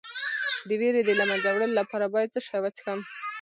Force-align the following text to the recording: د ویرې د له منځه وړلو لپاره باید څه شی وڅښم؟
د 0.67 0.69
ویرې 0.79 1.01
د 1.05 1.09
له 1.19 1.23
منځه 1.29 1.49
وړلو 1.51 1.77
لپاره 1.81 2.05
باید 2.13 2.33
څه 2.33 2.39
شی 2.47 2.57
وڅښم؟ 2.61 2.99